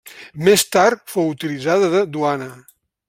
[0.47, 2.49] Més tard fou utilitzada de duana.